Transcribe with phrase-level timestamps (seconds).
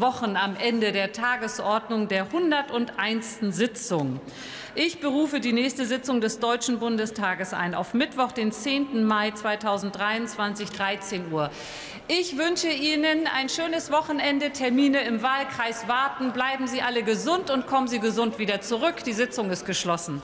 [0.00, 3.38] Wochen am Ende der Tagesordnung der 101.
[3.50, 4.20] Sitzung.
[4.74, 9.04] Ich berufe die nächste Sitzung des Deutschen Bundestages ein auf Mittwoch, den 10.
[9.04, 11.50] Mai 2023, 13 Uhr.
[12.08, 14.50] Ich wünsche Ihnen ein schönes Wochenende.
[14.50, 16.32] Termine im Wahlkreis warten.
[16.32, 19.04] Bleiben Sie alle gesund und kommen Sie gesund wieder zurück.
[19.04, 20.22] Die Sitzung ist geschlossen.